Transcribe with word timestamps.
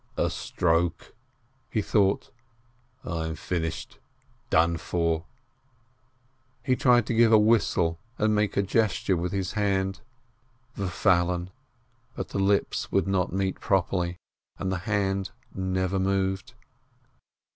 "A 0.17 0.31
stroke!" 0.31 1.13
he 1.75 1.79
thought, 1.83 2.31
"I 3.05 3.27
am 3.27 3.35
finished, 3.35 3.99
done 4.49 4.77
for!" 4.77 5.25
He 6.65 6.75
tried 6.75 7.05
to 7.05 7.13
give 7.13 7.31
a 7.31 7.37
whistle 7.37 7.99
and 8.17 8.33
make 8.33 8.57
a 8.57 8.63
gesture 8.63 9.15
with 9.15 9.31
his 9.31 9.51
hand: 9.51 10.01
"Verfallen!" 10.75 11.51
but 12.17 12.29
the 12.29 12.39
lips 12.39 12.91
would 12.91 13.07
not 13.07 13.31
meet 13.31 13.59
properly, 13.59 14.17
and 14.57 14.71
the 14.71 14.79
hand 14.89 15.29
never 15.53 15.99
moved. 15.99 16.55